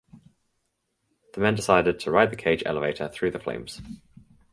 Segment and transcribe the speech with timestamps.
[1.35, 3.83] The men decided to ride the cage elevator through the flames.